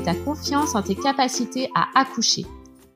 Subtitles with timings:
[0.00, 2.46] ta confiance en tes capacités à accoucher.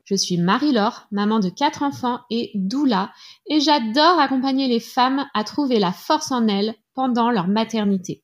[0.05, 3.11] Je suis Marie-Laure, maman de quatre enfants et doula,
[3.47, 8.23] et j'adore accompagner les femmes à trouver la force en elles pendant leur maternité.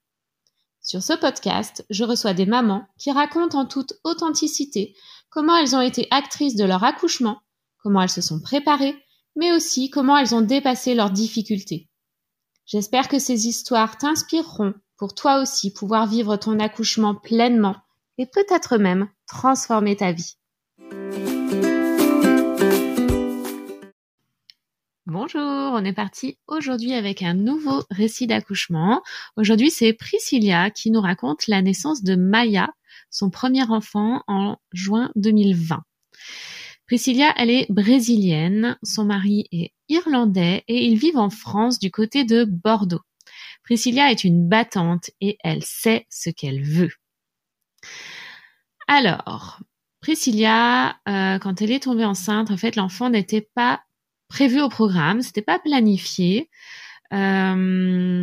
[0.81, 4.95] Sur ce podcast, je reçois des mamans qui racontent en toute authenticité
[5.29, 7.41] comment elles ont été actrices de leur accouchement,
[7.77, 8.95] comment elles se sont préparées,
[9.35, 11.89] mais aussi comment elles ont dépassé leurs difficultés.
[12.65, 17.75] J'espère que ces histoires t'inspireront pour toi aussi pouvoir vivre ton accouchement pleinement
[18.17, 20.37] et peut-être même transformer ta vie.
[25.05, 29.01] Bonjour, on est parti aujourd'hui avec un nouveau récit d'accouchement.
[29.35, 32.69] Aujourd'hui, c'est Priscilla qui nous raconte la naissance de Maya,
[33.09, 35.83] son premier enfant en juin 2020.
[36.87, 42.23] Priscilla, elle est brésilienne, son mari est irlandais et ils vivent en France du côté
[42.23, 43.01] de Bordeaux.
[43.63, 46.91] Priscilla est une battante et elle sait ce qu'elle veut.
[48.87, 49.59] Alors,
[50.01, 53.81] Priscilla, euh, quand elle est tombée enceinte, en fait, l'enfant n'était pas
[54.27, 56.49] prévu au programme, c'était pas planifié.
[57.13, 58.21] Euh,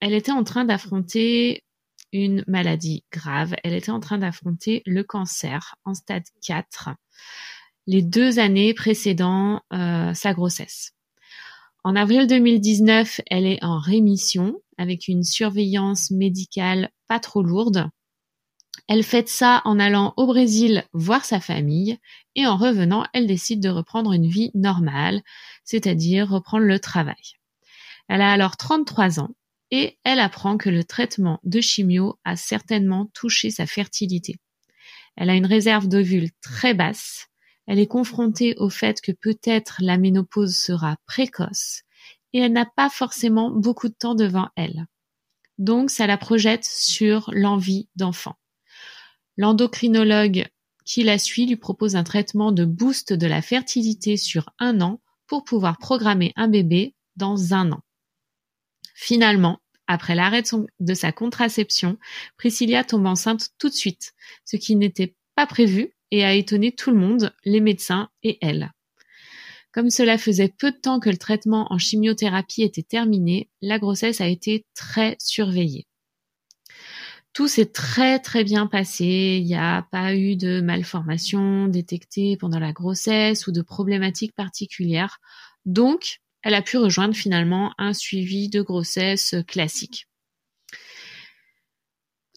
[0.00, 1.64] elle était en train d'affronter
[2.12, 3.54] une maladie grave.
[3.64, 6.90] Elle était en train d'affronter le cancer en stade 4
[7.86, 10.92] les deux années précédant euh, sa grossesse.
[11.84, 17.88] En avril 2019, elle est en rémission avec une surveillance médicale pas trop lourde.
[18.88, 21.98] Elle fait ça en allant au Brésil voir sa famille
[22.34, 25.22] et en revenant, elle décide de reprendre une vie normale,
[25.64, 27.36] c'est-à-dire reprendre le travail.
[28.08, 29.34] Elle a alors 33 ans
[29.70, 34.36] et elle apprend que le traitement de chimio a certainement touché sa fertilité.
[35.16, 37.28] Elle a une réserve d'ovules très basse
[37.66, 41.82] elle est confrontée au fait que peut-être la ménopause sera précoce
[42.32, 44.86] et elle n'a pas forcément beaucoup de temps devant elle.
[45.58, 48.34] Donc ça la projette sur l'envie d'enfant.
[49.36, 50.46] L'endocrinologue
[50.84, 55.00] qui la suit lui propose un traitement de boost de la fertilité sur un an
[55.26, 57.80] pour pouvoir programmer un bébé dans un an.
[58.94, 60.42] Finalement, après l'arrêt
[60.80, 61.98] de, sa contraception,
[62.36, 64.12] Priscilla tombe enceinte tout de suite,
[64.44, 68.70] ce qui n'était pas prévu et a étonné tout le monde, les médecins et elle.
[69.72, 74.20] Comme cela faisait peu de temps que le traitement en chimiothérapie était terminé, la grossesse
[74.20, 75.86] a été très surveillée.
[77.32, 82.58] Tout s'est très très bien passé, il n'y a pas eu de malformations détectées pendant
[82.58, 85.18] la grossesse ou de problématiques particulières,
[85.64, 90.08] donc elle a pu rejoindre finalement un suivi de grossesse classique.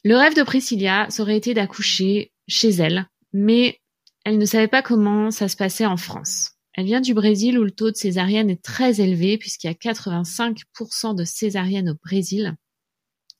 [0.04, 3.82] Le rêve de Priscilla, ça aurait été d'accoucher chez elle, mais
[4.24, 6.52] elle ne savait pas comment ça se passait en France.
[6.74, 9.74] Elle vient du Brésil où le taux de césarienne est très élevé puisqu'il y a
[9.74, 12.56] 85% de césariennes au Brésil.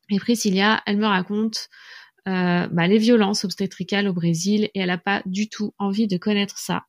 [0.10, 1.70] Et Priscilla, elle me raconte
[2.28, 6.18] euh, bah, les violences obstétricales au Brésil et elle n'a pas du tout envie de
[6.18, 6.84] connaître ça.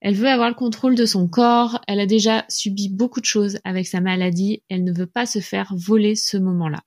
[0.00, 3.58] Elle veut avoir le contrôle de son corps, elle a déjà subi beaucoup de choses
[3.64, 6.82] avec sa maladie, elle ne veut pas se faire voler ce moment-là.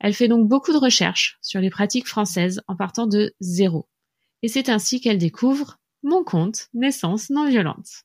[0.00, 3.88] Elle fait donc beaucoup de recherches sur les pratiques françaises en partant de zéro
[4.42, 8.04] et c'est ainsi qu'elle découvre mon compte naissance non violente.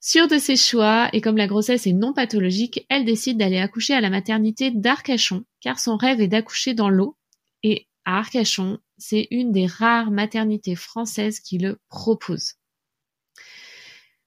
[0.00, 3.92] Sûre de ses choix et comme la grossesse est non pathologique, elle décide d'aller accoucher
[3.92, 7.16] à la maternité d'Arcachon car son rêve est d'accoucher dans l'eau
[7.62, 12.54] et à Arcachon, c'est une des rares maternités françaises qui le propose.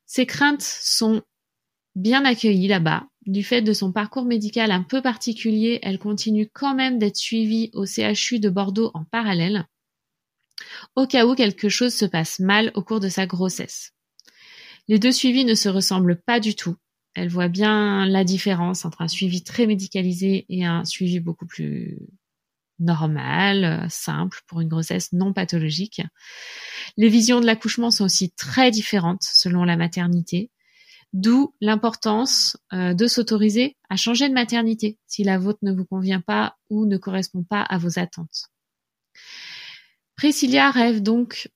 [0.06, 1.24] Ses craintes sont
[1.96, 3.08] bien accueillies là-bas.
[3.26, 7.72] Du fait de son parcours médical un peu particulier, elle continue quand même d'être suivie
[7.74, 9.66] au CHU de Bordeaux en parallèle
[10.96, 13.94] au cas où quelque chose se passe mal au cours de sa grossesse.
[14.88, 16.76] Les deux suivis ne se ressemblent pas du tout.
[17.16, 22.00] Elle voit bien la différence entre un suivi très médicalisé et un suivi beaucoup plus
[22.80, 26.02] normal, simple, pour une grossesse non pathologique.
[26.98, 30.52] Les visions de l'accouchement sont aussi très différentes selon la maternité,
[31.14, 36.22] d'où l'importance euh, de s'autoriser à changer de maternité si la vôtre ne vous convient
[36.22, 38.50] pas ou ne correspond pas à vos attentes.
[40.16, 41.50] Priscilla rêve donc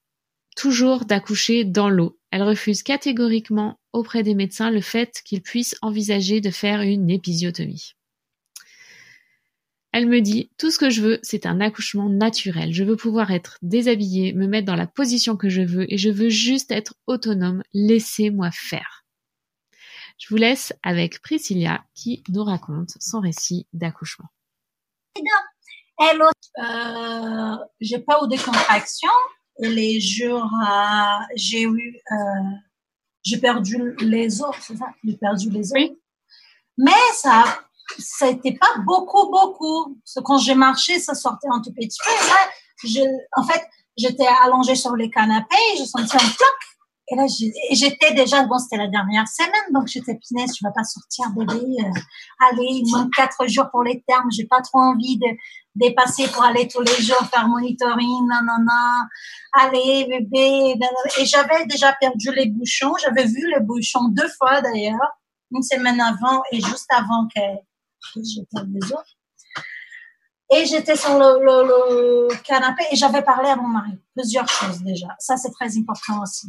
[0.55, 2.16] toujours d'accoucher dans l'eau.
[2.31, 7.93] Elle refuse catégoriquement auprès des médecins le fait qu'ils puissent envisager de faire une épisiotomie.
[9.93, 12.73] Elle me dit tout ce que je veux, c'est un accouchement naturel.
[12.73, 16.09] Je veux pouvoir être déshabillée, me mettre dans la position que je veux et je
[16.09, 17.63] veux juste être autonome.
[17.73, 19.05] Laissez-moi faire.
[20.19, 24.27] Je vous laisse avec Priscilla qui nous raconte son récit d'accouchement.
[26.59, 29.09] Euh, j'ai pas eu de contraction.
[29.59, 32.15] Et les jours, euh, j'ai eu, euh,
[33.23, 34.87] j'ai perdu les os, c'est ça?
[35.03, 35.89] J'ai perdu les os.
[36.77, 37.43] Mais ça,
[38.21, 39.95] n'était pas beaucoup, beaucoup.
[39.95, 42.11] Parce que quand j'ai marché, ça sortait un tout petit peu.
[42.11, 42.49] Et là,
[42.83, 43.67] je, en fait,
[43.97, 46.57] j'étais allongée sur le canapé, je sentais un cloc.
[47.09, 47.25] Et là,
[47.71, 51.77] j'étais déjà, bon, c'était la dernière semaine, donc j'étais punaise, je vais pas sortir, bébé.
[51.79, 51.99] Euh,
[52.51, 55.27] allez, il manque quatre jours pour les termes, j'ai pas trop envie de
[55.77, 58.65] dépasser pour aller tous les jours faire monitoring, non.
[59.53, 60.75] Allez, bébé.
[61.19, 65.19] Et j'avais déjà perdu les bouchons, j'avais vu les bouchons deux fois d'ailleurs,
[65.51, 67.41] une semaine avant et juste avant que,
[68.17, 69.15] j'étais les autres.
[70.53, 73.91] Et j'étais sur le, canapé et j'avais parlé à mon mari.
[74.15, 75.07] Plusieurs choses déjà.
[75.19, 76.47] Ça, c'est très important aussi.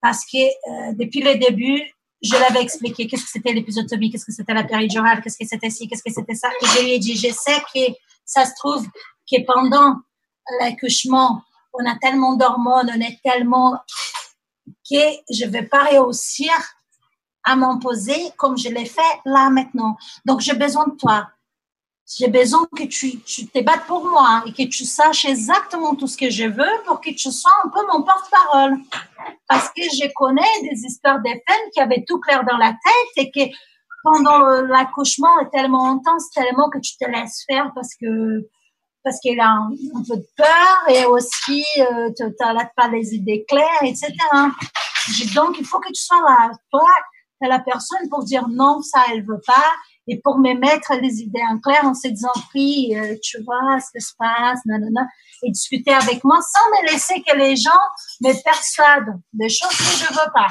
[0.00, 1.82] Parce que euh, depuis le début,
[2.22, 5.70] je l'avais expliqué qu'est-ce que c'était l'épisotomie, qu'est-ce que c'était la péridurale, qu'est-ce que c'était
[5.70, 6.48] ci, qu'est-ce que c'était ça?
[6.60, 7.92] Et je lui ai dit, je sais que
[8.24, 8.86] ça se trouve
[9.30, 9.96] que pendant
[10.60, 11.42] l'accouchement,
[11.74, 13.78] on a tellement d'hormones, on est tellement
[14.88, 14.96] que
[15.30, 16.52] je vais pas réussir
[17.44, 19.96] à m'imposer comme je l'ai fait là maintenant.
[20.24, 21.28] Donc, j'ai besoin de toi.
[22.18, 26.06] J'ai besoin que tu, tu te battes pour moi et que tu saches exactement tout
[26.06, 28.78] ce que je veux pour que tu sois un peu mon porte-parole.
[29.48, 33.16] Parce que je connais des histoires de femmes qui avaient tout clair dans la tête
[33.16, 33.54] et que
[34.02, 38.48] pendant l'accouchement est tellement intense, tellement que tu te laisses faire parce que
[39.04, 39.70] parce qu'elle a un,
[40.08, 44.12] peu de peur et aussi euh, tu n'as pas les idées claires, etc.
[45.34, 46.52] Donc il faut que tu sois là.
[46.70, 46.88] Toi,
[47.42, 49.72] tu la personne pour dire non, ça elle veut pas
[50.08, 53.78] et pour me mettre les idées en clair en se disant oui, euh, tu vois
[53.80, 55.06] ce qui se passe, nanana,
[55.42, 57.70] et discuter avec moi sans me laisser que les gens
[58.20, 60.48] me persuadent des choses que je veux pas.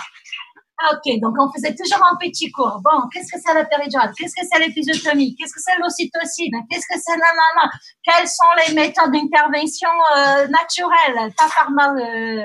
[0.83, 2.81] Ah, ok, donc on faisait toujours un petit cours.
[2.83, 4.11] Bon, qu'est-ce que c'est la péridurale?
[4.17, 6.53] Qu'est-ce que c'est l'épisiotomie Qu'est-ce que c'est l'ocytocine?
[6.69, 7.71] Qu'est-ce que c'est nanana?
[8.03, 12.43] Quelles sont les méthodes d'intervention euh, naturelles, pas pharma, euh,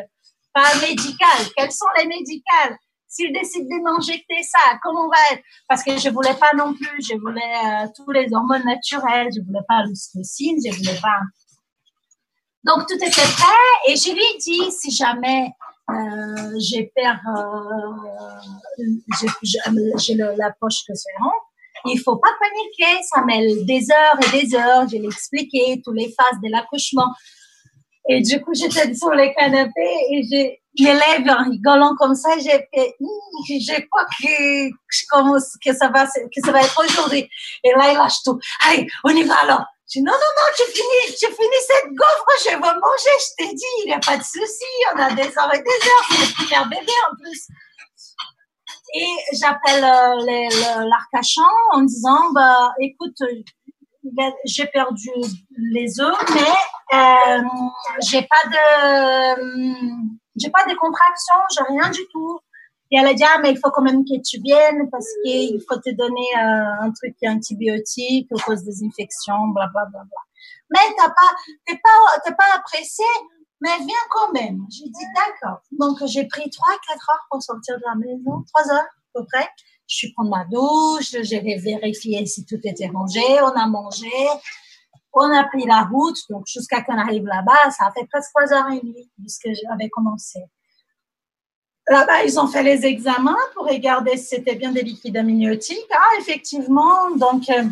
[0.53, 2.77] pas médicales Quelles sont les médicales?
[3.09, 5.43] S'il décide de m'injecter ça, comment on va être?
[5.69, 9.41] Parce que je voulais pas non plus, je voulais euh, tous les hormones naturelles, je
[9.41, 11.21] voulais pas l'ocytocine, je voulais pas.
[12.65, 13.89] Donc tout était prêt.
[13.89, 15.49] Et je lui ai dit si jamais
[16.59, 17.21] j'ai perdu,
[18.79, 21.31] euh, j'ai la poche que c'est rond,
[21.85, 24.89] il faut pas paniquer, ça met des heures et des heures.
[24.89, 27.13] Je l'ai expliqué, toutes les phases de l'accouchement.
[28.09, 32.31] Et du coup, j'étais sur le canapé et j'ai mes lèvres en rigolant comme ça,
[32.39, 32.95] j'ai fait,
[33.49, 37.29] je crois que, que ça va, que ça va être aujourd'hui.
[37.65, 38.39] Et là, il lâche tout.
[38.67, 39.65] Allez, on y va alors.
[39.89, 43.55] Dis, non, non, non, tu finis, tu finis cette gaufre, je vais manger, je t'ai
[43.55, 46.27] dit, il n'y a pas de souci, on a des heures et des heures, c'est
[46.27, 47.49] le premier bébé en plus.
[48.95, 51.43] Et j'appelle euh, l'Arcachon
[51.73, 53.17] en disant, bah, écoute,
[54.45, 55.11] j'ai perdu
[55.73, 57.43] les œufs, mais euh,
[58.01, 62.41] j'ai pas de j'ai pas de contractions, j'ai rien du tout.
[62.91, 65.61] Et elle a dit, ah, mais il faut quand même que tu viennes parce qu'il
[65.69, 70.21] faut te donner euh, un truc antibiotique à cause des infections, bla, bla, bla, bla.
[70.71, 71.35] Mais t'as pas,
[71.67, 73.05] t'es pas, t'es pas apprécié,
[73.61, 74.67] mais viens quand même.
[74.71, 75.61] J'ai dit, d'accord.
[75.73, 79.25] Donc, j'ai pris trois, quatre heures pour sortir de la maison, trois heures à peu
[79.33, 79.49] près.
[79.89, 84.11] Je suis prendre ma douche, j'ai vérifié si tout était rangé, on a mangé,
[85.13, 88.53] on a pris la route, donc jusqu'à qu'on arrive là-bas, ça a fait presque trois
[88.53, 90.41] heures et demie puisque j'avais commencé.
[91.89, 95.79] Là-bas, ils ont fait les examens pour regarder si c'était bien des liquides amniotiques.
[95.93, 97.63] Ah, effectivement, donc euh,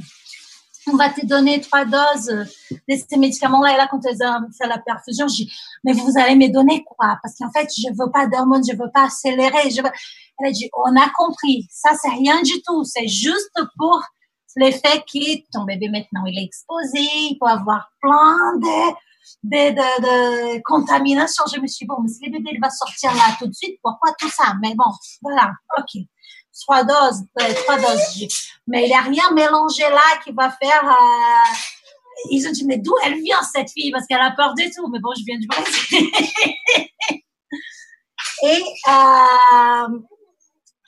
[0.86, 3.74] on va te donner trois doses de ces médicaments-là.
[3.74, 5.52] Et là, quand ils ont fait la perfusion, je dis,
[5.82, 7.18] mais vous allez me donner quoi?
[7.22, 9.70] Parce qu'en fait, je veux pas d'hormones, je veux pas accélérer.
[9.70, 9.80] Je.
[10.40, 11.66] Elle a dit, on a compris.
[11.70, 12.84] Ça, c'est rien du tout.
[12.84, 14.02] C'est juste pour
[14.56, 18.94] le fait que ton bébé maintenant il est exposé, il peut avoir plein de,
[19.42, 21.44] de, de, contaminations.
[21.52, 23.54] Je me suis dit, bon, mais si le bébé il va sortir là tout de
[23.54, 24.54] suite, pourquoi tout ça?
[24.62, 24.90] Mais bon,
[25.22, 26.02] voilà, ok.
[26.60, 28.26] Trois doses, euh, trois doses.
[28.66, 30.84] Mais il n'y a rien mélangé là qui va faire...
[30.84, 31.54] Euh,
[32.30, 33.90] ils ont dit, mais d'où elle vient cette fille?
[33.90, 34.88] Parce qu'elle a peur de tout.
[34.88, 36.10] Mais bon, je viens du Brésil.
[38.44, 39.98] Et euh,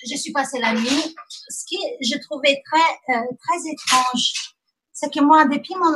[0.08, 1.14] je suis passée la nuit.
[1.48, 4.54] Ce qui je trouvais très très étrange,
[4.92, 5.92] c'est que moi depuis mon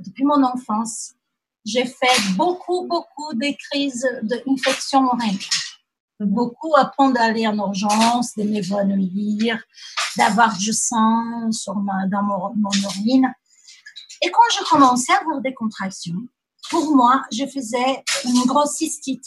[0.00, 1.14] depuis mon enfance,
[1.64, 5.38] j'ai fait beaucoup beaucoup de crises d'infection oreille.
[6.20, 9.60] Beaucoup apprendre d'aller en urgence, de m'évanouir,
[10.16, 13.34] d'avoir du sang dans mon, mon urine.
[14.22, 16.28] Et quand je commençais à avoir des contractions,
[16.70, 19.26] pour moi, je faisais une grosse cystite.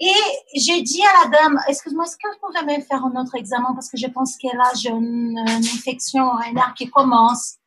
[0.00, 3.36] Et j'ai dit à la dame, excuse-moi, est-ce que vous pouvez me faire un autre
[3.36, 3.72] examen?
[3.74, 7.58] Parce que je pense qu'elle a une, une infection rénale qui commence.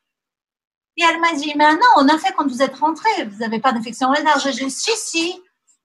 [0.97, 3.59] Et elle m'a dit, mais non, on a fait quand vous êtes rentré, vous n'avez
[3.59, 4.39] pas d'infection rénale.
[4.39, 5.41] J'ai dit, si, si,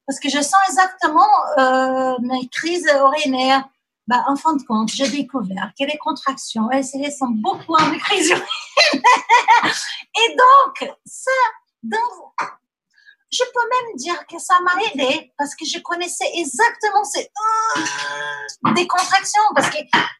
[0.07, 3.65] parce que je sens exactement euh, mes crises urinaires.
[4.07, 7.99] bah, en fin de compte, j'ai découvert que les contractions, elles, elles sont beaucoup en
[7.99, 8.33] crise
[8.93, 11.31] Et donc, ça,
[11.83, 12.01] donc,
[13.33, 17.29] je peux même dire que ça m'a aidé parce que je connaissais exactement ces
[17.77, 19.79] euh, des contractions parce que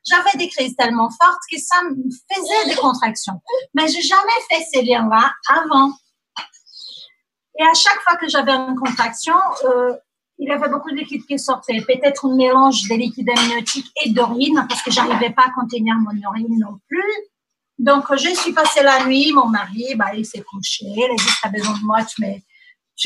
[0.09, 1.97] j'avais des crises tellement fortes que ça me
[2.33, 3.41] faisait des contractions.
[3.75, 5.93] Mais j'ai jamais fait ces liens-là avant.
[7.59, 9.93] Et à chaque fois que j'avais une contraction, euh,
[10.39, 11.81] il y avait beaucoup de liquide qui sortait.
[11.81, 16.13] Peut-être un mélange de liquide amniotique et d'urine parce que j'arrivais pas à contenir mon
[16.13, 17.13] urine non plus.
[17.79, 21.31] Donc, je suis passée la nuit, mon mari, bah, il s'est couché, il a dit,
[21.43, 22.35] t'as besoin de moi, tu me,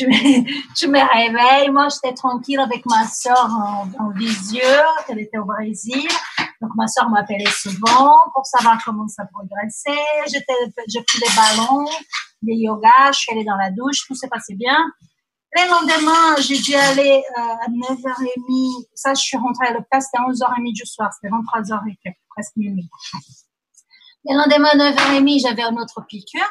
[0.03, 1.71] me, tu me réveilles.
[1.71, 4.61] Moi, j'étais tranquille avec ma soeur en, en visio,
[5.07, 6.07] elle était au Brésil.
[6.61, 10.05] Donc, ma soeur m'appelait souvent pour savoir comment ça progressait.
[10.27, 10.53] J'étais,
[10.87, 11.85] j'ai pris des ballons,
[12.41, 14.77] des yoga, je suis allée dans la douche, tout s'est passé bien.
[15.57, 18.87] Le lendemain, j'ai dû aller euh, à 9h30.
[18.93, 22.57] Ça, je suis rentrée à l'hôpital, c'était à 11h30 du soir, c'était 23h et presque
[22.57, 22.89] minuit.
[24.25, 26.41] Le lendemain, à 9h30, j'avais une autre piqûre.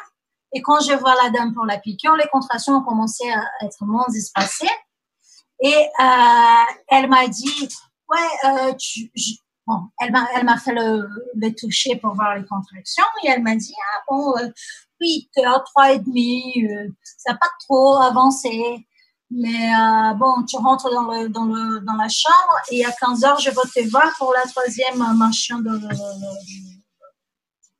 [0.55, 3.85] Et quand je vois la dame pour la piqûre, les contractions ont commencé à être
[3.85, 4.71] moins espacées.
[5.61, 7.67] Et euh, elle m'a dit,
[8.09, 8.73] ouais, euh,
[9.67, 13.55] bon, elle m'a, elle m'a fait le, toucher pour voir les contractions et elle m'a
[13.57, 14.49] dit, ah bon, euh,
[15.01, 18.87] 8 heures, 3 et demi, euh, ça n'a pas trop avancé.
[19.29, 23.25] Mais euh, bon, tu rentres dans, le, dans, le, dans la chambre et à 15
[23.25, 25.81] heures, je vais te voir pour la troisième machin de,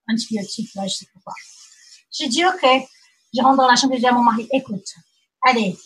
[0.09, 1.31] antibiotique, là, je sais pas.
[2.17, 2.65] J'ai dit, OK.
[3.33, 4.85] Je rentre dans la chambre et je dis à mon mari, écoute,
[5.45, 5.77] allez,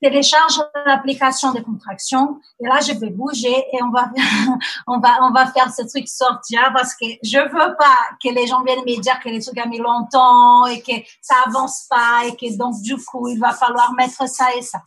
[0.00, 4.10] télécharge l'application de contraction et là je vais bouger et on va
[4.86, 8.46] on va on va faire ce truc sortir parce que je veux pas que les
[8.46, 12.22] gens viennent me dire que les trucs ont mis longtemps et que ça avance pas
[12.26, 14.80] et que donc du coup il va falloir mettre ça et ça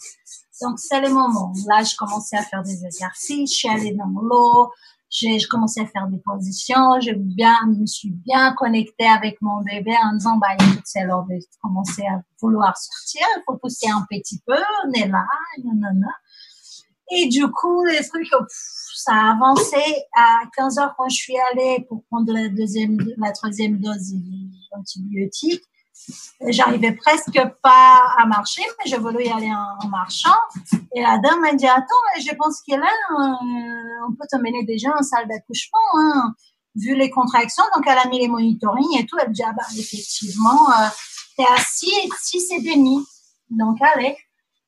[0.61, 4.19] donc c'est le moment là je commençais à faire des exercices je suis allée dans
[4.19, 4.71] l'eau
[5.13, 9.93] j'ai commencé à faire des positions, je bien, me suis bien connectée avec mon bébé
[10.03, 14.03] en disant, bah, écoute, c'est l'heure de commencer à vouloir sortir, il faut pousser un
[14.09, 15.23] petit peu, on est là,
[15.63, 16.07] nanana.
[17.11, 18.27] Et du coup, les trucs,
[18.95, 19.77] ça a avancé
[20.15, 24.13] à 15 heures quand je suis allée pour prendre la deuxième, la troisième dose
[24.71, 25.63] d'antibiotiques.
[26.47, 30.37] J'arrivais presque pas à marcher, mais je voulais y aller en, marchant.
[30.95, 31.85] Et la dame m'a dit, attends,
[32.19, 36.33] je pense qu'elle là, euh, on peut te mener déjà en salle d'accouchement, hein,
[36.75, 37.63] vu les contractions.
[37.75, 39.17] Donc, elle a mis les monitorings et tout.
[39.23, 40.87] Elle dit, ah bah, effectivement, euh,
[41.37, 43.05] t'es assis, si c'est demi.
[43.49, 44.17] Donc, allez.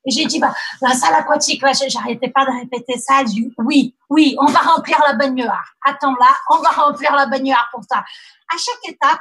[0.05, 3.23] Et j'ai dit, bah, la salle aquatique, là, j'arrêtais pas de répéter ça.
[3.23, 5.65] Dit, oui, oui, on va remplir la baignoire.
[5.83, 7.99] Attends là, on va remplir la baignoire pour ça.
[7.99, 9.19] À chaque étape,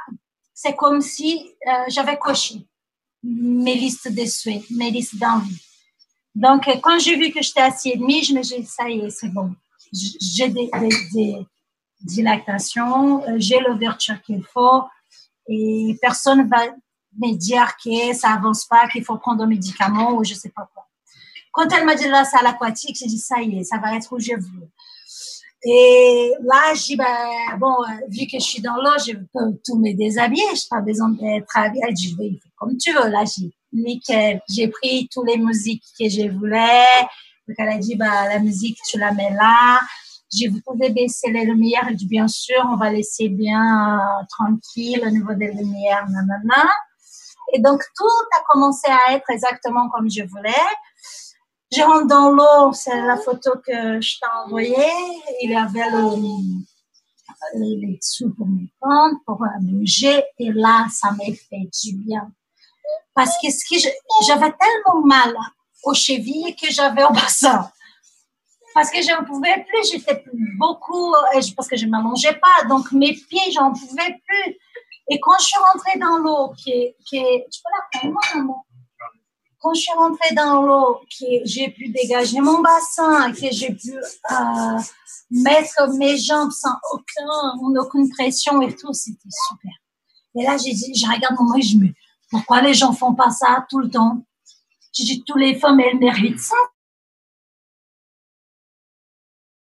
[0.55, 2.65] c'est comme si euh, j'avais coché
[3.21, 5.61] mes listes de souhaits, mes listes d'envie.
[6.33, 9.01] Donc, euh, quand j'ai vu que j'étais et demi, je me suis dit, ça y
[9.01, 9.53] est, c'est bon.
[9.91, 10.69] J'ai des,
[11.13, 11.45] des,
[12.01, 14.83] dilatations, euh, j'ai l'ouverture qu'il faut
[15.47, 16.67] et personne va
[17.17, 20.69] me dire que ça avance pas, qu'il faut prendre un médicament ou je sais pas
[20.73, 20.87] quoi.
[21.51, 24.11] Quand elle m'a dit la salle aquatique, j'ai dit, ça y est, ça va être
[24.11, 24.69] où je veux.
[25.67, 29.59] Et là, je dis, ben, bon, euh, vu que je suis dans l'eau, je peux
[29.65, 31.81] tout me déshabiller, je n'ai pas besoin d'être habillée.
[31.97, 33.09] Je oui, comme tu veux.
[33.09, 34.41] Là, j'ai nickel.
[34.47, 36.85] J'ai pris toutes les musiques que je voulais.
[37.47, 39.79] Donc, elle a dit, bah, la musique, tu la mets là.
[40.31, 41.87] Je vous pouvez baisser les lumières.
[41.89, 46.69] Je dis, bien sûr, on va laisser bien euh, tranquille au niveau des lumières, nanana.
[47.53, 48.05] Et donc, tout
[48.37, 50.51] a commencé à être exactement comme je voulais.
[51.75, 54.75] Je rentre dans l'eau, c'est la photo que je t'ai envoyée.
[55.41, 56.15] Il avait le,
[57.55, 60.23] les dessous pour me prendre, pour bouger.
[60.39, 62.31] Et là, ça m'a fait du bien.
[63.13, 63.47] Parce que
[64.25, 65.35] j'avais tellement mal
[65.83, 67.69] aux chevilles que j'avais au bassin.
[68.73, 70.23] Parce que je ne pouvais plus, j'étais
[70.57, 71.13] beaucoup,
[71.57, 74.57] parce que je ne m'allongeais pas, donc mes pieds, j'en pouvais plus.
[75.09, 78.61] Et quand je suis rentrée dans l'eau, qui qui tu peux la prendre, moi,
[79.65, 83.97] quand je suis rentrée dans l'eau, que j'ai pu dégager mon bassin, que j'ai pu
[83.97, 84.79] euh,
[85.31, 89.71] mettre mes jambes sans aucun, aucune pression et tout, c'était super.
[90.35, 91.87] Et là, j'ai dit, je regarde et je me
[92.29, 94.23] pourquoi les gens font pas ça tout le temps?
[94.93, 96.55] J'ai dit, toutes les femmes, elles méritent ça.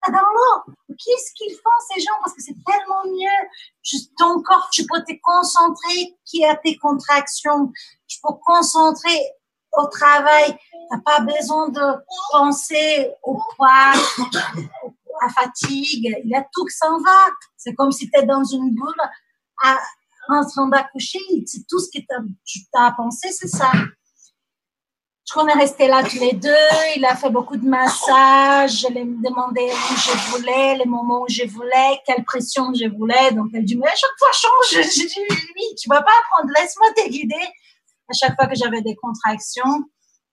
[0.08, 0.74] Dans l'eau.
[0.88, 2.12] Qu'est-ce qu'ils font, ces gens?
[2.22, 4.08] Parce que c'est tellement mieux.
[4.18, 7.70] Ton corps, tu peux te concentrer qui a tes contractions.
[8.06, 9.20] Tu peux concentrer
[9.72, 10.56] au travail,
[10.90, 11.80] t'as pas besoin de
[12.30, 13.92] penser au poids,
[15.20, 17.26] à fatigue, il y a tout qui s'en va.
[17.56, 19.02] C'est comme si tu es dans une boule
[19.62, 19.78] à,
[20.28, 22.02] en train d'accoucher, c'est tout ce que
[22.44, 23.70] tu as pensé, c'est ça.
[25.32, 26.50] qu'on est resté là tous les deux.
[26.96, 28.80] Il a fait beaucoup de massages.
[28.80, 33.32] Je lui demandé où je voulais, les moments où je voulais, quelle pression je voulais.
[33.32, 34.84] Donc, elle dit, mais à chaque fois, change.
[34.94, 37.48] J'ai dit, oui, tu vas pas apprendre, laisse-moi te guider.
[38.12, 39.84] À chaque fois que j'avais des contractions,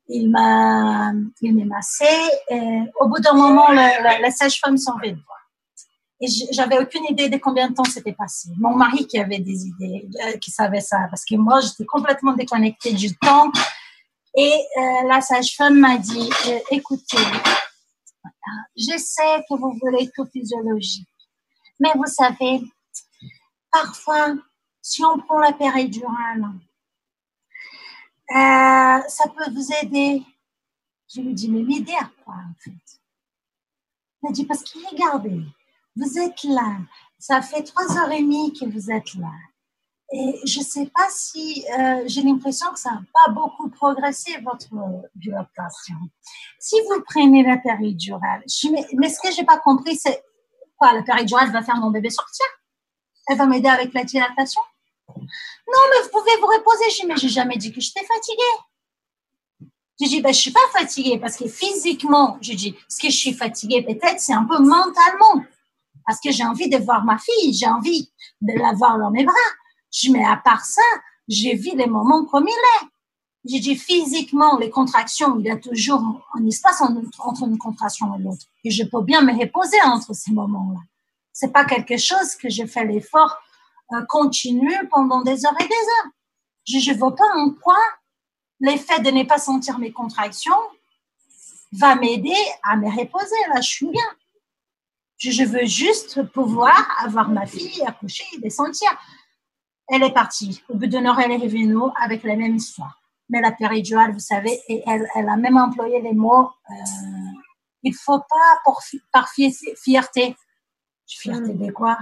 [0.10, 2.06] il m'a, il m'a massé.
[3.00, 7.74] Au bout d'un moment, la, sage-femme s'en va Et j'avais aucune idée de combien de
[7.76, 8.50] temps c'était passé.
[8.58, 12.34] Mon mari qui avait des idées, euh, qui savait ça, parce que moi, j'étais complètement
[12.34, 13.50] déconnectée du temps.
[14.36, 17.18] Et euh, la sage-femme m'a dit, euh, écoutez,
[18.76, 21.08] je sais que vous voulez tout physiologique,
[21.80, 22.62] mais vous savez,
[23.72, 24.36] parfois,
[24.82, 26.44] si on prend la péridurale,
[28.32, 30.24] euh, ça peut vous aider.
[31.14, 32.72] Je lui dis, mais m'aider à quoi en fait?
[34.24, 35.42] Elle dit, parce que regardez,
[35.96, 36.78] vous êtes là,
[37.18, 39.32] ça fait trois heures et demie que vous êtes là.
[40.12, 44.40] Et je ne sais pas si euh, j'ai l'impression que ça n'a pas beaucoup progressé
[44.42, 44.68] votre
[45.14, 45.96] dilatation.
[46.60, 48.44] Si vous prenez la péridurale,
[48.98, 50.24] mais, ce que j'ai pas compris, c'est
[50.78, 52.46] quoi La péridurale va faire mon bébé sortir?
[53.28, 54.62] Elle va m'aider avec la dilatation?
[55.18, 56.90] Non, mais vous pouvez vous reposer.
[56.90, 59.70] Je dis, mais jamais dit que j'étais fatiguée.
[60.02, 63.18] Je dis, ben, je suis pas fatiguée parce que physiquement, je dis, ce que je
[63.18, 63.82] suis fatiguée?
[63.82, 65.44] Peut-être, c'est un peu mentalement.
[66.06, 68.10] Parce que j'ai envie de voir ma fille, j'ai envie
[68.42, 69.34] de la voir dans mes bras.
[69.92, 70.82] Je mais à part ça,
[71.28, 72.88] j'ai vu les moments comme il est.
[73.46, 76.02] J'ai dit physiquement, les contractions, il y a toujours
[76.36, 78.46] un espace entre une contraction et l'autre.
[78.64, 80.80] Et je peux bien me reposer entre ces moments-là.
[81.32, 83.38] C'est pas quelque chose que je fais l'effort
[83.94, 86.12] euh, continu pendant des heures et des heures.
[86.68, 87.80] Je ne vois pas en quoi
[88.60, 90.54] l'effet de ne pas sentir mes contractions
[91.72, 93.36] va m'aider à me reposer.
[93.54, 94.04] Là, je suis bien.
[95.18, 98.90] Je veux juste pouvoir avoir ma fille accoucher et les sentir
[99.90, 100.62] elle est partie.
[100.70, 103.02] Au bout d'une heure, elle est revenue avec la même histoire.
[103.30, 106.74] Mais la péridurale, vous savez, et elle, elle a même employé les mots euh,
[107.84, 110.36] il faut pas pour, par fierté.
[111.08, 111.98] Fierté de quoi?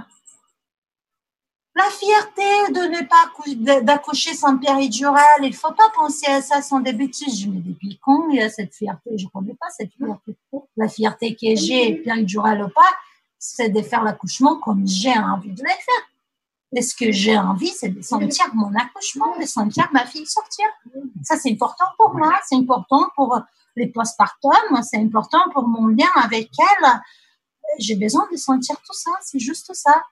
[1.78, 5.44] La fierté de ne pas d'accoucher sans péridurale.
[5.44, 7.40] Il faut pas penser à ça sans des bêtises.
[7.40, 10.36] Je me dis, quand il y a cette fierté Je ne connais pas cette fierté.
[10.76, 12.90] La fierté que j'ai, péridurale ou pas,
[13.38, 16.04] c'est de faire l'accouchement comme j'ai envie de le faire.
[16.74, 20.66] Et ce que j'ai envie, c'est de sentir mon accouchement, de sentir ma fille sortir.
[21.22, 23.40] Ça, c'est important pour moi, c'est important pour
[23.76, 26.90] les postpartum, c'est important pour mon lien avec elle.
[27.78, 30.02] J'ai besoin de sentir tout ça, c'est juste ça.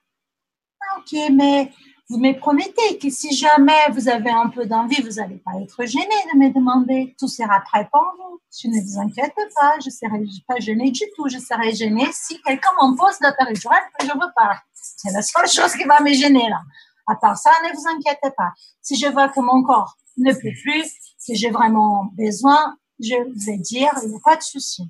[0.95, 1.71] Ok, mais
[2.09, 5.85] vous me promettez que si jamais vous avez un peu d'envie, vous n'allez pas être
[5.85, 7.15] gêné de me demander.
[7.19, 8.39] Tout sera prêt pour vous.
[8.61, 11.27] Je ne vous inquiète pas, je ne serai pas gênée du tout.
[11.27, 14.57] Je serai gênée si quelqu'un m'empose la péridurale que je veux pas.
[14.73, 16.61] C'est la seule chose qui va me gêner là.
[17.07, 18.51] À part ça, ne vous inquiétez pas.
[18.81, 23.57] Si je vois que mon corps ne peut plus, si j'ai vraiment besoin, je vais
[23.57, 24.89] dire, il n'y a pas de souci.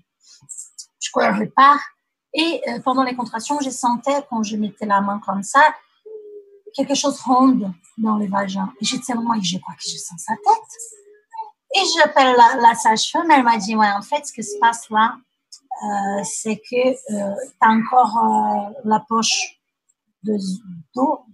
[1.01, 1.23] Je cours
[1.55, 1.77] pas.
[2.33, 5.61] Et euh, pendant les contractions, je sentais, quand je mettais la main comme ça,
[6.77, 8.71] quelque chose ronde dans le vagin.
[8.79, 11.75] Et je disais, moi, je crois que je sens sa tête.
[11.75, 14.89] Et j'appelle la, la sage-femme, elle m'a dit, ouais, en fait, ce qui se passe
[14.89, 15.17] là,
[15.83, 19.59] euh, c'est que euh, tu as encore euh, la poche
[20.23, 21.25] d'eau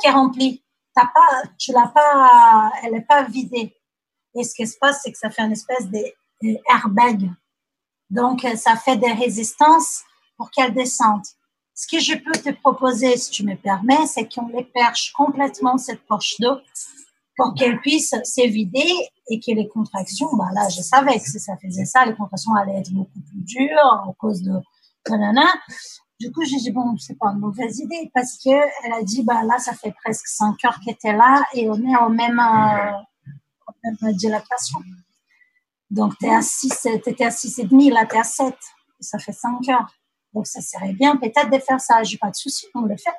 [0.00, 0.64] qui est remplie.
[0.94, 3.76] T'as pas, tu l'as pas, elle n'est pas vidée.
[4.34, 5.86] Et ce qui se passe, c'est que ça fait une espèce
[6.42, 7.30] d'airbag.
[8.10, 10.02] Donc, ça fait des résistances
[10.36, 11.24] pour qu'elle descende.
[11.78, 15.76] Ce que je peux te proposer, si tu me permets, c'est qu'on les perche complètement
[15.76, 16.56] cette poche d'eau
[17.36, 18.90] pour qu'elle puisse s'évider
[19.28, 22.54] et que les contractions, bah là, je savais que si ça faisait ça, les contractions
[22.54, 24.54] allaient être beaucoup plus dures à cause de
[25.10, 25.52] nanana.
[26.18, 29.22] Du coup, j'ai dit, bon, c'est pas une mauvaise idée parce que elle a dit,
[29.22, 32.40] bah là, ça fait presque 5 heures qu'elle était là et on est au même,
[32.40, 32.92] euh,
[33.84, 34.78] même dilatation.
[35.90, 38.54] Donc, t'es à 6, t'étais à 6 et demi, là, t'es à 7.
[38.98, 39.92] Ça fait 5 heures.
[40.36, 42.02] Donc, ça serait bien peut-être de faire ça.
[42.02, 43.16] J'ai pas de souci, on le fait.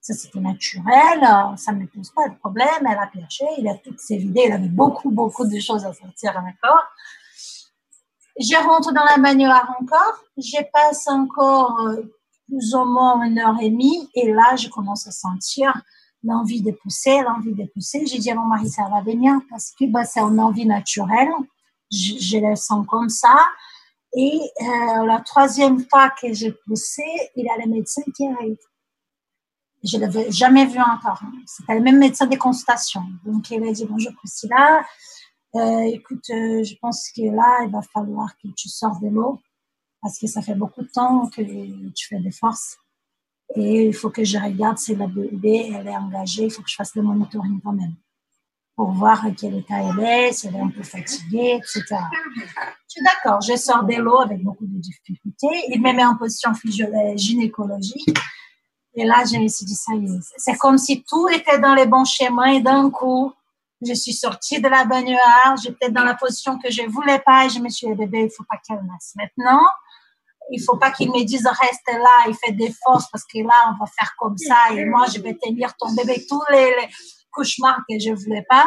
[0.00, 1.20] Ça, c'était naturel.
[1.56, 2.66] Ça ne me pose pas de problème.
[2.80, 3.44] Elle a perché.
[3.58, 4.46] Il a toutes ses vidées.
[4.46, 6.82] Il avait beaucoup, beaucoup de choses à sortir d'accord
[8.36, 10.24] Je rentre dans la baignoire encore.
[10.36, 12.02] Je passe encore euh,
[12.48, 14.10] plus ou moins une heure et demie.
[14.16, 15.72] Et là, je commence à sentir
[16.24, 18.06] l'envie de pousser, l'envie de pousser.
[18.06, 21.30] J'ai dit à mon mari, ça va venir parce que bah, c'est une envie naturelle.
[21.92, 23.36] Je, je le sens comme ça.
[24.18, 27.02] Et euh, la troisième fois que j'ai poussé,
[27.36, 28.56] il y a le médecin qui arrive.
[29.84, 31.20] Je ne l'avais jamais vu encore.
[31.44, 33.04] C'était le même médecin des consultations.
[33.26, 34.86] Donc, il a dit, bonjour Priscilla,
[35.54, 39.38] euh, écoute, euh, je pense que là, il va falloir que tu sors de l'eau
[40.00, 41.42] parce que ça fait beaucoup de temps que
[41.92, 42.78] tu fais des forces.
[43.54, 46.44] Et il faut que je regarde si la bébé elle est engagée.
[46.44, 47.94] Il faut que je fasse le monitoring quand même.
[48.74, 51.96] pour voir quel état elle est, si elle est un peu fatiguée, etc.
[52.96, 55.64] Suis d'accord, je sors de l'eau avec beaucoup de difficultés.
[55.68, 56.52] Il me met en position
[57.14, 58.16] gynécologique.
[58.94, 61.74] Et là, je me suis dit, ça y est, c'est comme si tout était dans
[61.74, 63.34] les bons schémas et d'un coup,
[63.86, 67.50] je suis sortie de la baignoire, j'étais dans la position que je voulais pas et
[67.50, 69.12] je me suis dit, bébé, il faut pas qu'elle naisse.
[69.16, 69.60] Maintenant,
[70.50, 73.74] il faut pas qu'il me dise reste là, il fait des forces parce que là,
[73.74, 76.72] on va faire comme ça et moi, je vais tenir ton bébé tous les,
[77.30, 78.64] cauchemars que je voulais pas.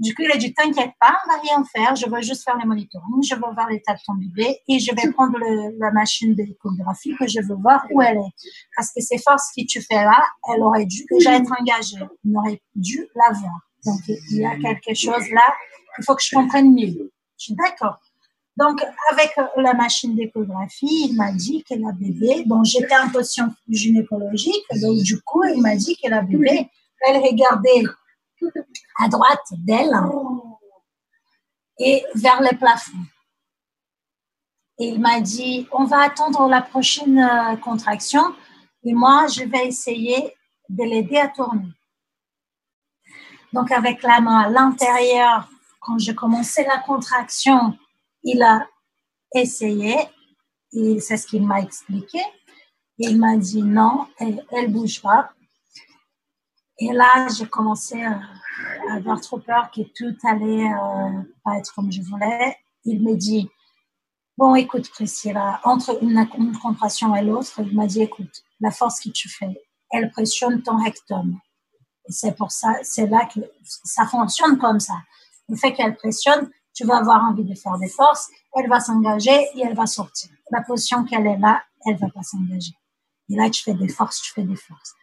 [0.00, 2.56] Du coup, il a dit, t'inquiète pas, on va rien faire, je veux juste faire
[2.56, 5.36] les monitoring, je veux voir l'état de ton bébé et je vais prendre
[5.78, 8.32] la machine d'échographie que je veux voir où elle est.
[8.76, 11.96] Parce que ces forces que tu fais là, elle aurait dû déjà être engagée.
[12.24, 13.58] On aurait dû la voir.
[13.84, 15.52] Donc, il y a quelque chose là,
[15.98, 17.10] il faut que je comprenne mieux.
[17.36, 17.98] Je suis d'accord.
[18.56, 18.80] Donc,
[19.12, 24.64] avec la machine d'échographie, il m'a dit que la bébé, bon, j'étais en position gynécologique,
[24.80, 26.68] donc du coup, il m'a dit que la bébé,
[27.06, 27.84] elle regardait
[28.98, 29.94] à droite d'elle
[31.78, 32.98] et vers le plafond.
[34.78, 38.22] Et il m'a dit, on va attendre la prochaine euh, contraction
[38.84, 40.34] et moi, je vais essayer
[40.68, 41.72] de l'aider à tourner.
[43.52, 45.48] Donc, avec la main à l'intérieur,
[45.80, 47.76] quand j'ai commencé la contraction,
[48.22, 48.66] il a
[49.34, 49.96] essayé,
[50.72, 52.20] et c'est ce qu'il m'a expliqué.
[52.98, 55.30] Il m'a dit non, elle, elle bouge pas.
[56.78, 58.20] Et là, j'ai commencé à
[58.94, 62.56] avoir trop peur que tout allait euh, pas être comme je voulais.
[62.84, 63.50] Il me dit,
[64.36, 66.26] bon, écoute, Priscilla, entre une,
[66.62, 69.60] compression et l'autre, il m'a dit, écoute, la force que tu fais,
[69.90, 71.38] elle pressionne ton rectum.
[72.08, 74.94] Et c'est pour ça, c'est là que ça fonctionne comme ça.
[75.48, 79.36] Le fait qu'elle pressionne, tu vas avoir envie de faire des forces, elle va s'engager
[79.54, 80.30] et elle va sortir.
[80.52, 82.72] La position qu'elle est là, elle va pas s'engager.
[83.30, 84.94] Et là, tu fais des forces, tu fais des forces.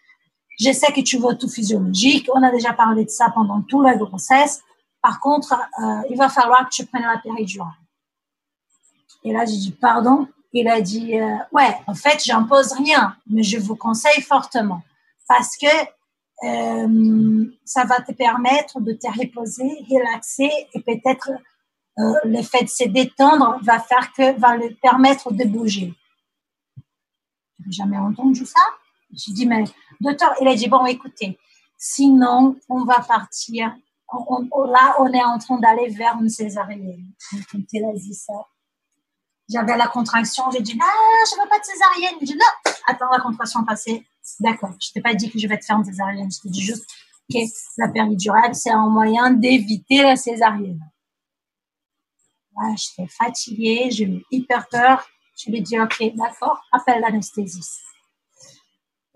[0.59, 2.29] Je sais que tu veux tout physiologique.
[2.33, 4.61] On a déjà parlé de ça pendant toute la grossesse.
[5.01, 7.73] Par contre, euh, il va falloir que tu prennes la péridurale.
[9.23, 10.27] Et là, j'ai dit, pardon.
[10.53, 14.81] Il a dit, euh, ouais, en fait, j'impose rien, mais je vous conseille fortement
[15.27, 15.67] parce que
[16.43, 21.31] euh, ça va te permettre de te reposer, relaxer et peut-être
[21.97, 25.93] le fait de se détendre va faire que va le permettre de bouger.
[27.65, 28.59] n'ai jamais entendu ça?
[29.15, 29.63] J'ai dit, mais
[30.01, 31.37] docteur, il a dit, bon, écoutez,
[31.77, 33.73] sinon, on va partir.
[34.67, 37.11] là, on est en train d'aller vers une césarienne.
[37.51, 38.33] Quand il a dit ça,
[39.49, 40.43] j'avais la contraction.
[40.51, 40.85] J'ai dit, non,
[41.29, 42.15] je veux pas de césarienne.
[42.21, 44.05] J'ai dit, non, attends la contraction passée.
[44.39, 46.31] D'accord, je t'ai pas dit que je vais te faire une césarienne.
[46.31, 46.85] Je t'ai dit juste
[47.31, 47.39] que
[47.77, 50.81] la péridurale, c'est un moyen d'éviter la césarienne.
[52.75, 55.07] j'étais fatiguée, j'ai eu hyper peur.
[55.37, 57.84] Je lui ai dit, OK, d'accord, appelle l'anesthésiste.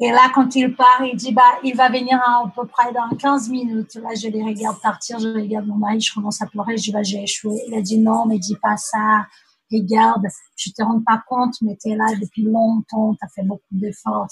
[0.02, 3.10] Et là, quand il part, il dit, bah, il va venir à, peu près dans
[3.18, 3.96] 15 minutes.
[3.96, 6.92] Là, je les regarde partir, je regarde mon mari, je commence à pleurer, je dis,
[6.92, 7.62] bah, j'ai échoué.
[7.68, 9.26] Il a dit, non, mais dis pas ça.
[9.72, 13.44] Regarde, je te rends pas compte, mais tu es là depuis longtemps, tu as fait
[13.44, 14.30] beaucoup d'efforts.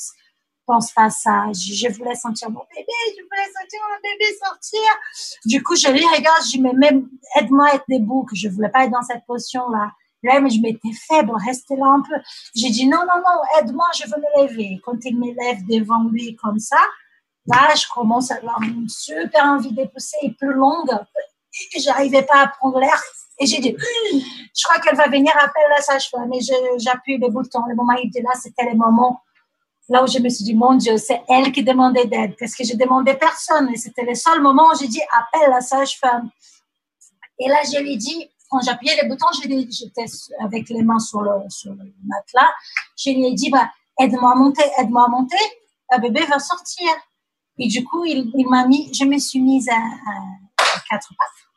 [0.66, 1.46] Pense pas ça.
[1.54, 5.40] Je, voulais sentir mon bébé, je voulais sentir mon bébé sortir.
[5.46, 8.48] Du coup, je lui regarde, je dis, mais même, aide-moi à être debout, que je
[8.48, 9.92] voulais pas être dans cette position-là.
[10.42, 12.16] Mais je m'étais faible, restez là un peu.
[12.56, 14.80] J'ai dit, non, non, non, aide-moi, je veux me lever.
[14.84, 16.80] Quand il me lève devant lui comme ça,
[17.46, 20.92] là, je commence à avoir une super envie de pousser et plus longue.
[21.78, 23.02] J'arrivais pas à prendre l'air.
[23.40, 26.32] Et j'ai dit, je crois qu'elle va venir appeler la sage-femme.
[26.34, 26.40] Et
[26.78, 27.66] j'appuie les boutons.
[27.68, 29.22] Le moment où était là, c'était le moment
[29.90, 32.36] là où je me suis dit, mon Dieu, c'est elle qui demandait d'aide.
[32.40, 33.70] Parce que je demandais personne.
[33.72, 36.30] Et c'était le seul moment où j'ai dit, appelle la sage-femme.
[37.40, 40.06] Et là, je lui ai dit, quand j'appuyais les boutons, j'étais
[40.40, 42.50] avec les mains sur le, le matelas.
[42.98, 45.38] Je lui ai dit, bah, aide-moi à monter, aide-moi à monter.
[45.92, 46.88] La bébé va sortir.
[47.58, 51.50] Et du coup, il, m'a mis, je me suis mise à, à, quatre pattes,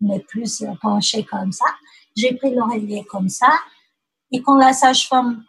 [0.00, 1.64] mais plus penchée comme ça.
[2.16, 3.50] J'ai pris l'oreiller comme ça.
[4.30, 5.44] Et quand la sage-femme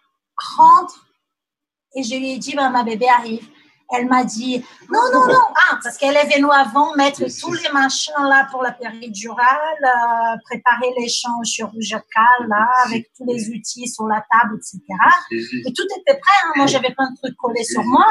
[0.58, 1.06] rentre,
[1.96, 3.48] et je lui ai dit, bah, ma bébé arrive
[3.92, 7.70] elle m'a dit non, non, non, ah, parce qu'elle est venue avant mettre tous les
[7.74, 13.88] machins là pour la péridurale, euh, préparer les champs chirurgicales là, avec tous les outils
[13.88, 14.80] sur la table, etc.
[15.66, 16.40] Et tout était prêt.
[16.46, 16.52] Hein.
[16.56, 18.06] Moi, j'avais plein de trucs collés sur moi.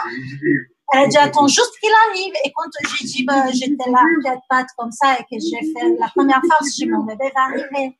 [0.92, 2.34] Elle a dit attends juste qu'il arrive.
[2.44, 5.96] Et quand j'ai dit bah, j'étais là, quatre pattes comme ça, et que j'ai fait
[6.00, 7.96] la première fois, j'ai dit mon bébé va arriver.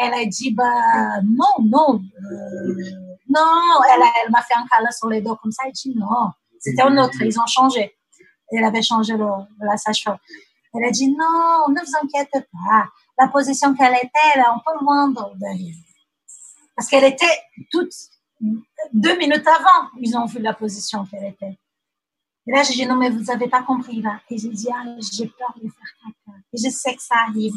[0.00, 2.74] Elle a dit bah non, non, euh,
[3.28, 3.82] non.
[3.88, 5.62] Elle, elle m'a fait un câlin sur les dos comme ça.
[5.66, 6.30] Elle dit non.
[6.60, 7.96] C'était un autre, ils ont changé.
[8.50, 9.14] Elle avait changé
[9.60, 10.18] la sage-femme.
[10.74, 12.86] Elle a dit non, ne vous inquiétez pas.
[13.18, 15.74] La position qu'elle était, elle est un peu loin derrière.
[16.76, 17.26] Parce qu'elle était
[17.70, 17.92] toute
[18.92, 21.58] deux minutes avant, ils ont vu la position qu'elle était.
[22.46, 24.20] Et là, j'ai dit non, mais vous n'avez pas compris là.
[24.30, 26.38] Et j'ai dit, ah, j'ai peur de faire caca.
[26.52, 27.52] je sais que ça arrive.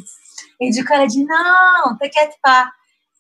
[0.60, 2.70] Et du coup, elle a dit, non, t'inquiète pas.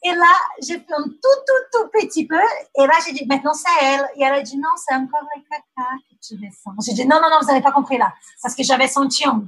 [0.04, 2.42] Et là, j'ai fait un tout, tout, tout petit peu.
[2.76, 4.10] Et là, j'ai dit, maintenant, c'est elle.
[4.16, 6.72] Et elle a dit, non, c'est encore le caca que tu descends.
[6.84, 8.12] J'ai dit, non, non, non, vous n'avez pas compris là.
[8.42, 9.44] Parce que j'avais senti un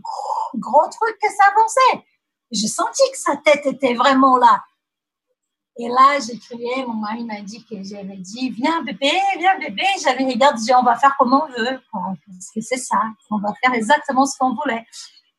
[0.55, 2.05] gros truc que ça avançait.
[2.51, 4.63] J'ai senti que sa tête était vraiment là.
[5.77, 9.83] Et là, j'ai crié, mon mari m'a dit que j'avais dit, viens bébé, viens bébé.
[10.03, 11.81] J'avais regardé, dit, on va faire comme on veut.
[11.91, 14.85] Parce que c'est ça, on va faire exactement ce qu'on voulait.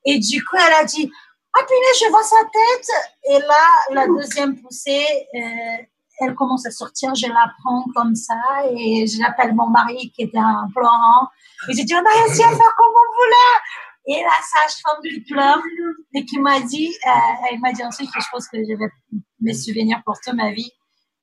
[0.05, 1.11] Et du coup, elle a dit,
[1.56, 2.88] ah punaise, je vois sa tête.
[3.30, 5.84] Et là, la deuxième poussée, euh,
[6.20, 8.34] elle commence à sortir, je la prends comme ça
[8.70, 11.28] et j'appelle mon mari qui était en pleurant.
[11.68, 13.60] Et j'ai dit, on a réussi à faire comme on voulait.
[14.06, 15.62] Et la sage-femme qui pleure
[16.14, 17.10] et qui m'a dit, euh,
[17.50, 18.90] elle m'a dit ensuite que je pense que je vais
[19.40, 20.70] mes souvenirs pour toute ma vie.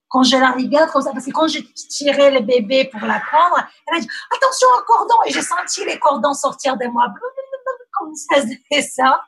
[0.10, 3.20] Quand je la regarde comme ça, parce que quand j'ai tiré le bébé pour la
[3.20, 5.15] prendre, elle a dit, attention au cordon.
[5.26, 7.06] Et j'ai senti les cordons sortir de moi.
[7.94, 8.41] Comme ça,
[8.72, 9.22] c'est ça.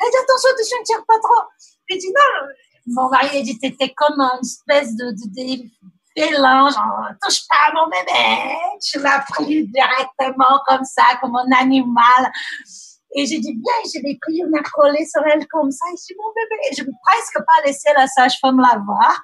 [0.00, 1.44] Elle dit, attention, tu ne tires pas trop.
[1.88, 2.48] J'ai dit, non.
[2.86, 5.70] Mon mari a dit, t'étais comme une espèce de, de,
[6.16, 8.56] félin, genre, touche pas à mon bébé.
[8.82, 12.32] Tu l'as pris directement comme ça, comme un animal.
[13.14, 15.86] Et j'ai dit, bien, je l'ai pris, on a collé sur elle comme ça.
[15.92, 16.76] Et je mon bébé.
[16.76, 19.22] Je ne presque pas laisser la sage-femme la voir.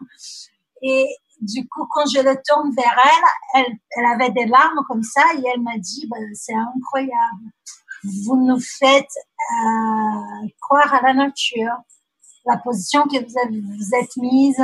[0.82, 1.08] Et
[1.40, 5.22] du coup, quand je le tourne vers elle, elle, elle avait des larmes comme ça
[5.38, 7.52] et elle m'a dit, ben, c'est incroyable
[8.04, 9.16] vous nous faites
[9.52, 11.74] euh, croire à la nature,
[12.44, 14.62] la position que vous, vous êtes mise,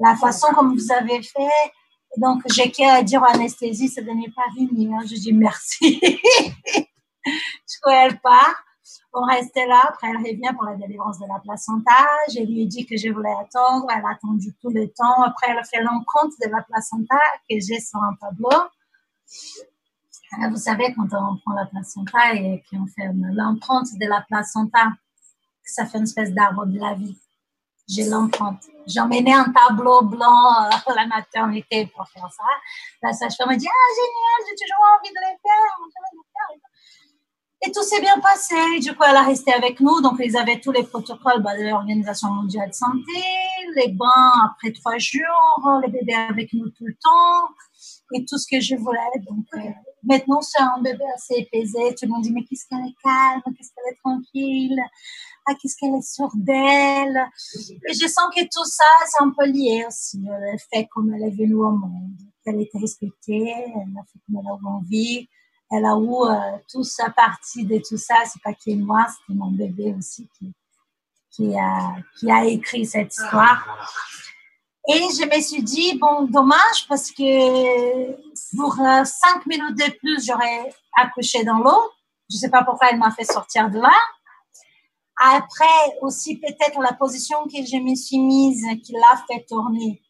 [0.00, 1.72] la façon comme vous avez fait.
[2.16, 4.88] Donc, j'ai qu'à dire anesthésie, ça n'est pas fini.
[4.92, 5.00] Hein.
[5.04, 6.00] Je dis merci.
[7.26, 8.62] je crois elle part.
[9.12, 9.82] On restait là.
[9.88, 12.06] Après, elle revient pour la délivrance de la placenta.
[12.28, 13.86] Je lui ai dit que je voulais attendre.
[13.90, 15.22] Elle a attendu tout le temps.
[15.22, 17.16] Après, elle fait l'encontre de la placenta
[17.48, 18.68] que j'ai sur un tableau.
[20.50, 24.92] Vous savez, quand on prend la placenta et qu'on fait l'empreinte de la placenta,
[25.64, 27.18] ça fait une espèce d'arbre de la vie.
[27.88, 28.64] J'ai l'empreinte.
[28.86, 32.44] J'ai emmené un tableau blanc à la maternité pour faire ça.
[33.02, 35.76] La sage-femme m'a dit, ah, génial, j'ai toujours envie de les faire.
[37.64, 38.54] Et tout s'est bien passé.
[38.80, 40.00] Du coup, elle a resté avec nous.
[40.00, 43.22] Donc, ils avaient tous les protocoles bah, de l'Organisation mondiale de santé,
[43.76, 47.48] les bains après trois jours, les bébés avec nous tout le temps
[48.14, 49.00] et tout ce que je voulais.
[49.28, 49.70] Donc, euh,
[50.06, 51.94] maintenant, c'est un bébé assez épaisé.
[51.94, 54.80] Tout le monde dit, mais qu'est-ce qu'elle est calme, qu'est-ce qu'elle est tranquille,
[55.46, 57.28] ah, qu'est-ce qu'elle est sûre d'elle.
[57.88, 61.24] Et je sens que tout ça, c'est un peu lié aussi, le fait comme elle
[61.24, 65.28] est venue au monde, qu'elle était respectée, elle a fait comme elle a envie.
[65.70, 68.14] Elle a eu euh, toute sa partie de tout ça.
[68.24, 70.52] C'est pas que moi, c'était mon bébé aussi qui,
[71.30, 73.66] qui, a, qui a écrit cette histoire.
[74.88, 78.12] Et je me suis dit, bon, dommage parce que
[78.56, 81.90] pour euh, cinq minutes de plus, j'aurais accouché dans l'eau.
[82.30, 83.92] Je sais pas pourquoi elle m'a fait sortir de là.
[85.16, 90.02] Après, aussi peut-être la position que je me suis mise, qui l'a fait tourner.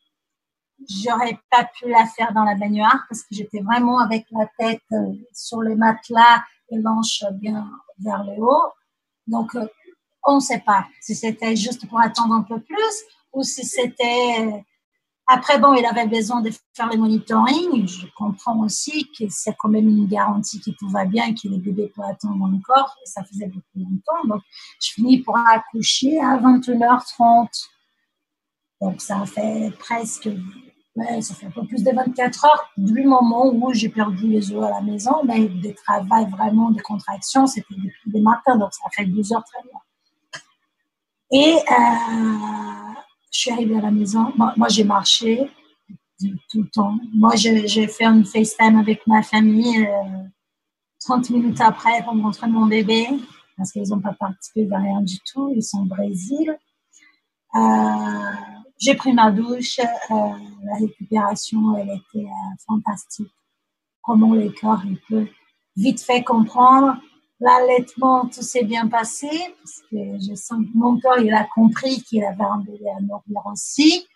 [0.90, 4.82] J'aurais pas pu la faire dans la baignoire parce que j'étais vraiment avec la tête
[4.92, 7.66] euh, sur les matelas et l'anche bien
[7.98, 8.72] vers le haut.
[9.26, 9.66] Donc, euh,
[10.24, 13.04] on ne sait pas si c'était juste pour attendre un peu plus
[13.36, 14.64] ou si c'était...
[15.28, 17.86] Après, bon, il avait besoin de faire le monitoring.
[17.86, 21.58] Je comprends aussi que c'est quand même une garantie que tout va bien, que le
[21.58, 22.96] bébé peut attendre encore.
[23.02, 24.24] Et ça faisait beaucoup longtemps.
[24.28, 24.42] Donc,
[24.80, 27.48] je finis pour accoucher à 21h30.
[28.80, 30.28] Donc, ça fait presque,
[30.94, 34.52] ouais, ça fait un peu plus de 24 heures du moment où j'ai perdu les
[34.52, 35.24] os à la maison.
[35.24, 38.56] Mais des travail vraiment, de contractions, c'était depuis le matin.
[38.56, 39.80] Donc, ça fait 12 heures très bien.
[41.32, 42.85] Et, euh,
[43.32, 44.32] je suis arrivée à la maison.
[44.36, 45.50] Moi, j'ai marché
[46.18, 46.98] tout le temps.
[47.14, 49.88] Moi, j'ai fait une FaceTime avec ma famille
[51.00, 53.06] 30 euh, minutes après pour montrer mon bébé
[53.56, 55.52] parce qu'ils n'ont pas participé à rien du tout.
[55.54, 56.56] Ils sont au Brésil.
[57.54, 57.58] Euh,
[58.78, 59.78] j'ai pris ma douche.
[59.78, 60.14] Euh,
[60.64, 62.28] la récupération, elle était
[62.66, 63.32] fantastique.
[64.02, 65.26] Comment le corps il peut
[65.76, 66.96] vite fait comprendre
[67.38, 69.96] L'allaitement, tout s'est bien passé, parce que
[70.26, 74.06] je sens que mon corps, il a compris qu'il avait un bébé à aussi.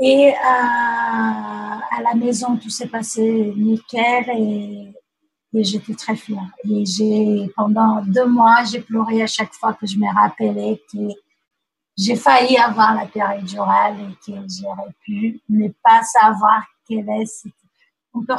[0.00, 4.94] Et euh, à la maison, tout s'est passé nickel et,
[5.52, 6.48] j'étais très fière.
[6.64, 10.98] Et j'ai, pendant deux mois, j'ai pleuré à chaque fois que je me rappelais que
[11.96, 17.52] j'ai failli avoir la péridurale et que j'aurais pu ne pas savoir quelle est cette
[18.14, 18.34] on peut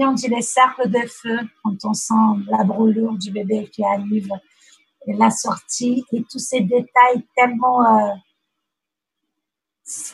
[0.00, 4.28] on dit les cercles de feu quand on sent la brûlure du bébé qui arrive
[5.06, 8.12] la sortie et tous ces détails tellement euh,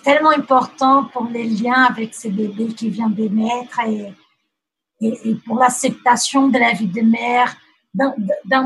[0.03, 4.13] tellement importants pour les liens avec ces bébés qui vient d'émettre et,
[5.01, 7.57] et, pour l'acceptation de la vie de mère
[7.95, 8.65] d'un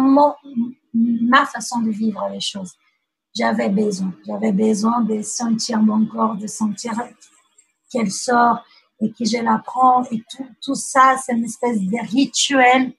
[0.94, 2.72] ma façon de vivre les choses.
[3.34, 6.92] J'avais besoin, j'avais besoin de sentir mon corps, de sentir
[7.90, 8.62] qu'elle sort
[9.02, 12.92] et que je la prends et tout, tout ça, c'est une espèce de rituel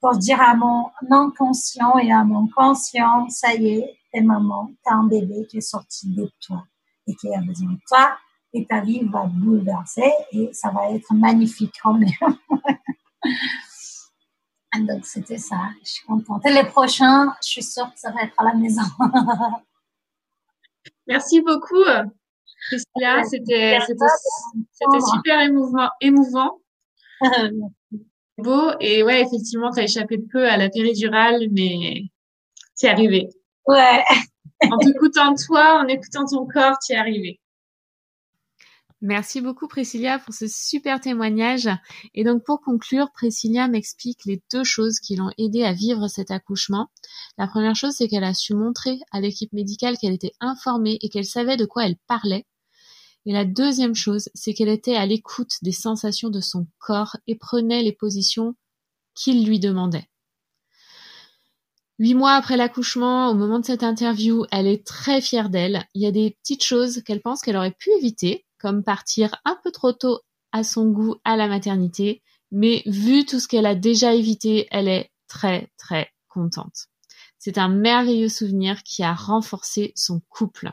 [0.00, 4.94] pour dire à mon inconscient et à mon conscient, ça y est, t'es maman, t'as
[4.94, 6.64] un bébé qui est sorti de toi
[7.06, 8.16] et qui a besoin de toi
[8.52, 12.10] et ta vie va bouleverser et ça va être magnifique quand même.
[14.86, 15.56] Donc, c'était ça.
[15.84, 16.44] Je suis contente.
[16.46, 18.82] Et les prochains, je suis sûre que ça va être à la maison.
[21.06, 21.84] Merci beaucoup,
[22.66, 23.22] Priscilla.
[23.24, 23.78] C'était
[25.14, 25.88] super émouvant.
[26.00, 26.60] émouvant.
[28.38, 28.72] Beau.
[28.80, 32.02] Et ouais, effectivement, tu as échappé peu à la péridurale, mais
[32.78, 33.28] tu es arrivé.
[33.66, 34.02] Ouais.
[34.70, 37.40] en t'écoutant toi, en écoutant ton corps, tu es arrivé.
[39.04, 41.68] Merci beaucoup Priscilla pour ce super témoignage.
[42.14, 46.30] Et donc pour conclure, Priscilla m'explique les deux choses qui l'ont aidé à vivre cet
[46.30, 46.86] accouchement.
[47.36, 51.08] La première chose, c'est qu'elle a su montrer à l'équipe médicale qu'elle était informée et
[51.08, 52.46] qu'elle savait de quoi elle parlait.
[53.24, 57.36] Et la deuxième chose, c'est qu'elle était à l'écoute des sensations de son corps et
[57.36, 58.54] prenait les positions
[59.14, 60.08] qu'il lui demandait.
[61.98, 65.86] Huit mois après l'accouchement, au moment de cette interview, elle est très fière d'elle.
[65.94, 69.56] Il y a des petites choses qu'elle pense qu'elle aurait pu éviter, comme partir un
[69.62, 73.74] peu trop tôt à son goût à la maternité, mais vu tout ce qu'elle a
[73.74, 76.88] déjà évité, elle est très très contente.
[77.38, 80.72] C'est un merveilleux souvenir qui a renforcé son couple.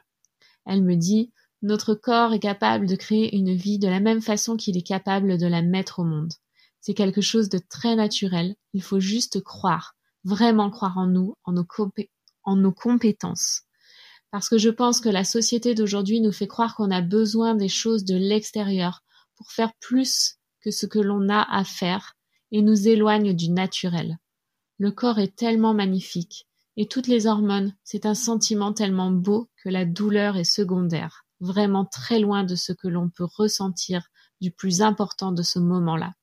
[0.65, 1.31] Elle me dit,
[1.61, 5.37] notre corps est capable de créer une vie de la même façon qu'il est capable
[5.37, 6.33] de la mettre au monde.
[6.79, 11.51] C'est quelque chose de très naturel, il faut juste croire, vraiment croire en nous, en
[11.51, 11.67] nos,
[12.43, 13.63] en nos compétences
[14.31, 17.69] parce que je pense que la société d'aujourd'hui nous fait croire qu'on a besoin des
[17.69, 19.01] choses de l'extérieur
[19.35, 22.15] pour faire plus que ce que l'on a à faire
[22.51, 24.17] et nous éloigne du naturel.
[24.77, 29.69] Le corps est tellement magnifique et toutes les hormones, c'est un sentiment tellement beau que
[29.69, 34.09] la douleur est secondaire, vraiment très loin de ce que l'on peut ressentir
[34.41, 36.13] du plus important de ce moment-là.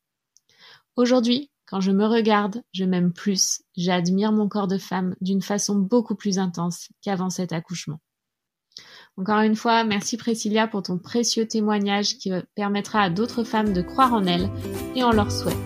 [0.96, 5.76] Aujourd'hui, quand je me regarde, je m'aime plus, j'admire mon corps de femme d'une façon
[5.76, 8.00] beaucoup plus intense qu'avant cet accouchement.
[9.18, 13.82] Encore une fois, merci Priscilla pour ton précieux témoignage qui permettra à d'autres femmes de
[13.82, 14.50] croire en elles
[14.94, 15.56] et en leurs souhaits.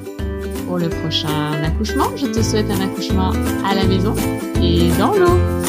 [0.67, 3.33] Pour le prochain accouchement, je te souhaite un accouchement
[3.65, 4.15] à la maison
[4.63, 5.60] et dans l'eau.